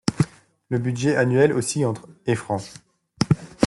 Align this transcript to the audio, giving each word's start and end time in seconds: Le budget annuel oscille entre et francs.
Le 0.69 0.79
budget 0.79 1.15
annuel 1.15 1.53
oscille 1.53 1.85
entre 1.85 2.07
et 2.25 2.33
francs. 2.33 2.63